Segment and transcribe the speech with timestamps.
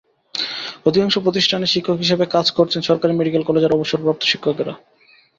[0.85, 4.73] অধিকাংশ প্রতিষ্ঠানে শিক্ষক হিসেবে কাজ করছেন সরকারি মেডিকেল কলেজের অবসরপ্রাপ্ত শিক্ষকেরা।